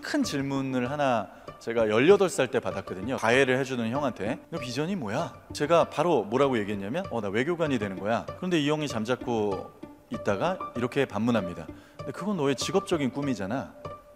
큰 0.00 0.22
질문을 0.22 0.90
하나 0.90 1.28
제가 1.58 1.86
18살 1.86 2.50
때 2.50 2.60
받았거든요. 2.60 3.16
과외를 3.16 3.58
해주는 3.58 3.90
형한테 3.90 4.38
너 4.50 4.58
비전이 4.58 4.96
뭐야? 4.96 5.34
제가 5.52 5.84
바로 5.90 6.22
뭐라고 6.24 6.58
얘기했냐면 6.58 7.04
어 7.10 7.20
나 7.20 7.28
외교관이 7.28 7.78
되는 7.78 7.98
거야. 7.98 8.24
그런데 8.38 8.58
이 8.60 8.70
형이 8.70 8.88
잠자코 8.88 9.70
있다가 10.10 10.58
이렇게 10.76 11.04
반문합니다. 11.04 11.66
근데 11.98 12.12
그건 12.12 12.36
너의 12.36 12.56
직업적인 12.56 13.10
꿈이잖아. 13.10 13.74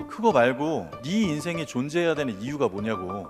그거 0.08 0.32
말고 0.32 0.90
네 1.04 1.10
인생이 1.22 1.66
존재해야 1.66 2.14
되는 2.14 2.40
이유가 2.40 2.68
뭐냐고. 2.68 3.28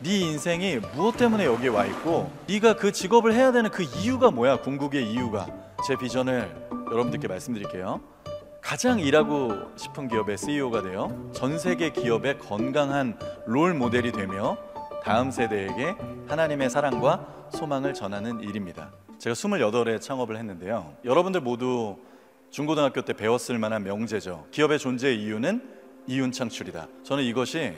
네 0.00 0.18
인생이 0.18 0.80
무엇 0.94 1.16
때문에 1.16 1.44
여기에 1.44 1.68
와 1.68 1.86
있고 1.86 2.30
네가 2.48 2.76
그 2.76 2.92
직업을 2.92 3.34
해야 3.34 3.52
되는 3.52 3.70
그 3.70 3.82
이유가 3.82 4.30
뭐야? 4.30 4.60
궁극의 4.60 5.10
이유가. 5.10 5.46
제 5.86 5.96
비전을 5.96 6.68
여러분들께 6.90 7.26
말씀드릴게요. 7.26 8.00
가장 8.62 9.00
일하고 9.00 9.72
싶은 9.76 10.08
기업의 10.08 10.38
CEO가 10.38 10.82
되어 10.82 11.30
전 11.34 11.58
세계 11.58 11.90
기업의 11.90 12.38
건강한 12.38 13.18
롤 13.44 13.74
모델이 13.74 14.12
되며 14.12 14.56
다음 15.02 15.30
세대에게 15.32 15.96
하나님의 16.28 16.70
사랑과 16.70 17.48
소망을 17.50 17.92
전하는 17.92 18.40
일입니다. 18.40 18.92
제가 19.18 19.34
28에 19.34 20.00
창업을 20.00 20.36
했는데요. 20.36 20.96
여러분들 21.04 21.40
모두 21.40 21.98
중고등학교 22.50 23.02
때 23.02 23.12
배웠을 23.12 23.58
만한 23.58 23.82
명제죠. 23.82 24.46
기업의 24.52 24.78
존재의 24.78 25.20
이유는 25.20 25.68
이윤 26.06 26.30
창출이다. 26.30 26.86
저는 27.02 27.24
이것이 27.24 27.74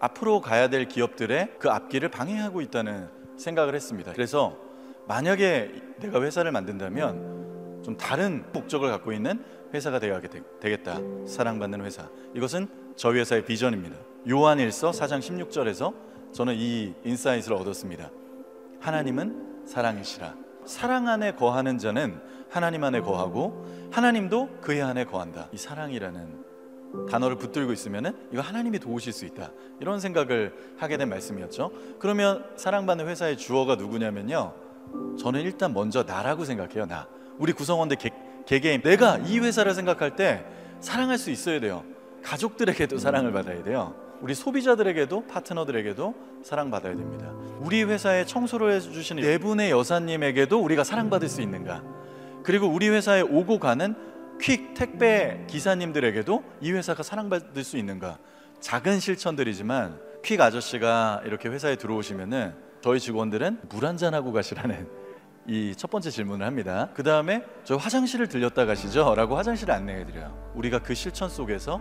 앞으로 0.00 0.40
가야 0.40 0.68
될 0.68 0.86
기업들의 0.86 1.54
그 1.58 1.68
앞길을 1.68 2.10
방해하고 2.10 2.60
있다는 2.60 3.08
생각을 3.36 3.74
했습니다. 3.74 4.12
그래서 4.12 4.56
만약에 5.08 5.72
내가 6.00 6.22
회사를 6.22 6.52
만든다면 6.52 7.37
좀 7.88 7.96
다른 7.96 8.44
목적을 8.52 8.90
갖고 8.90 9.12
있는 9.12 9.42
회사가 9.72 9.98
되겠다. 9.98 11.00
사랑받는 11.26 11.82
회사. 11.86 12.06
이것은 12.34 12.68
저희 12.96 13.20
회사의 13.20 13.46
비전입니다. 13.46 13.96
요한일서 14.28 14.90
4장 14.90 15.20
16절에서 15.20 15.94
저는 16.32 16.54
이 16.58 16.92
insight를 17.04 17.56
얻었습니다. 17.56 18.10
하나님은 18.80 19.62
사랑이시라. 19.64 20.34
사랑 20.66 21.08
안에 21.08 21.32
거하는 21.32 21.78
자는 21.78 22.20
하나님 22.50 22.84
안에 22.84 23.00
거하고 23.00 23.64
하나님도 23.90 24.58
그의 24.60 24.82
안에 24.82 25.04
거한다. 25.04 25.48
이 25.52 25.56
사랑이라는 25.56 26.44
단어를 27.08 27.36
붙들고 27.38 27.72
있으면은 27.72 28.14
이거 28.30 28.42
하나님이 28.42 28.80
도우실 28.80 29.14
수 29.14 29.24
있다. 29.24 29.50
이런 29.80 29.98
생각을 29.98 30.74
하게 30.76 30.98
된 30.98 31.08
말씀이었죠. 31.08 31.72
그러면 31.98 32.44
사랑받는 32.56 33.08
회사의 33.08 33.38
주어가 33.38 33.76
누구냐면요. 33.76 34.52
저는 35.18 35.40
일단 35.40 35.72
먼저 35.72 36.02
나라고 36.02 36.44
생각해요. 36.44 36.84
나. 36.84 37.08
우리 37.38 37.52
구성원들 37.52 37.96
개, 37.96 38.10
개개인 38.46 38.82
내가 38.82 39.18
이 39.18 39.38
회사를 39.38 39.74
생각할 39.74 40.16
때 40.16 40.44
사랑할 40.80 41.18
수 41.18 41.30
있어야 41.30 41.60
돼요. 41.60 41.84
가족들에게도 42.22 42.98
사랑을 42.98 43.32
받아야 43.32 43.62
돼요. 43.62 43.94
우리 44.20 44.34
소비자들에게도 44.34 45.26
파트너들에게도 45.26 46.14
사랑받아야 46.42 46.94
됩니다. 46.96 47.30
우리 47.60 47.82
회사에 47.84 48.24
청소를 48.24 48.72
해주시는 48.72 49.22
네 49.22 49.38
분의 49.38 49.70
여사님에게도 49.70 50.60
우리가 50.60 50.84
사랑받을 50.84 51.28
수 51.28 51.40
있는가? 51.40 51.82
그리고 52.42 52.66
우리 52.66 52.88
회사에 52.88 53.20
오고 53.20 53.58
가는 53.58 53.94
퀵 54.40 54.74
택배 54.74 55.44
기사님들에게도 55.48 56.44
이 56.60 56.72
회사가 56.72 57.02
사랑받을 57.02 57.62
수 57.64 57.76
있는가? 57.76 58.18
작은 58.60 59.00
실천들이지만 59.00 60.00
퀵 60.24 60.40
아저씨가 60.40 61.22
이렇게 61.24 61.48
회사에 61.48 61.76
들어오시면은 61.76 62.54
저희 62.80 63.00
직원들은 63.00 63.60
물 63.68 63.86
한잔 63.86 64.14
하고 64.14 64.32
가시라는 64.32 64.88
이 65.46 65.74
첫 65.76 65.90
번째 65.90 66.10
질문을 66.10 66.44
합니다. 66.46 66.88
그 66.94 67.02
다음에 67.02 67.44
저 67.64 67.76
화장실을 67.76 68.28
들렸다 68.28 68.66
가시죠? 68.66 69.14
라고 69.14 69.36
화장실을 69.36 69.72
안내해 69.72 70.04
드려요. 70.04 70.36
우리가 70.54 70.80
그 70.80 70.94
실천 70.94 71.28
속에서 71.28 71.80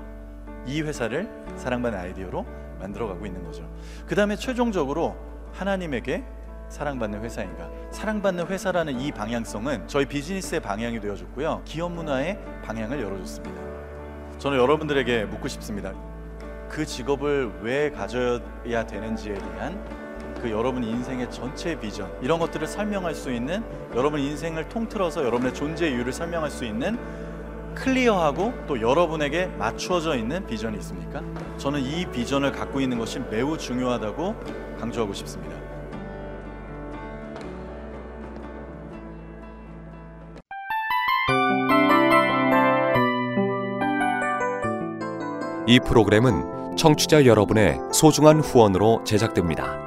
이 0.66 0.82
회사를 0.82 1.30
사랑받는 1.56 2.00
아이디어로 2.00 2.46
만들어가고 2.80 3.26
있는 3.26 3.44
거죠. 3.44 3.70
그 4.06 4.16
다음에 4.16 4.36
최종적으로 4.36 5.16
하나님에게 5.54 6.24
사랑받는 6.70 7.24
회사인가? 7.24 7.70
사랑받는 7.92 8.48
회사라는 8.48 9.00
이 9.00 9.12
방향성은 9.12 9.88
저희 9.88 10.06
비즈니스의 10.06 10.62
방향이 10.62 11.00
되어줬고요. 11.00 11.62
기업 11.66 11.92
문화의 11.94 12.38
방향을 12.64 13.02
열어줬습니다. 13.02 14.38
저는 14.38 14.58
여러분들에게 14.60 15.26
묻고 15.26 15.48
싶습니다. 15.48 15.94
그 16.70 16.86
직업을 16.86 17.62
왜 17.62 17.90
가져야 17.92 18.86
되는지에 18.86 19.34
대한 19.34 20.07
그 20.42 20.52
여러분 20.52 20.84
인생의 20.84 21.32
전체 21.32 21.80
비전 21.80 22.12
이런 22.22 22.40
것들을 22.40 22.68
설명할 22.68 23.16
수 23.16 23.32
있는 23.32 23.64
여러분 23.96 24.20
인생을 24.20 24.70
통틀어서 24.70 25.24
여러분의 25.24 25.54
존재 25.54 25.90
이유를 25.90 26.14
설명할 26.14 26.52
수 26.52 26.66
있는 26.66 26.98
클리어하고 27.76 28.54
또 28.68 28.82
여러분에게 28.82 29.48
맞추어져 29.58 30.16
있는 30.16 30.46
비전이 30.48 30.78
있습니까? 30.80 31.22
저는 31.58 31.82
이 31.82 32.06
비전을 32.06 32.52
갖고 32.52 32.82
있는 32.82 32.98
것이 32.98 33.20
매우 33.30 33.58
중요하다고 33.58 34.36
강조하고 34.80 35.14
싶습니다. 35.14 35.56
이 45.68 45.80
프로그램은 45.82 46.78
청취자 46.78 47.26
여러분의 47.26 47.78
소중한 47.92 48.40
후원으로 48.40 49.04
제작됩니다. 49.04 49.87